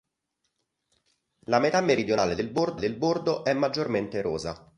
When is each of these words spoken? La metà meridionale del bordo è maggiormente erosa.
La 1.43 1.59
metà 1.59 1.79
meridionale 1.79 2.33
del 2.33 2.49
bordo 2.49 3.43
è 3.43 3.53
maggiormente 3.53 4.17
erosa. 4.17 4.67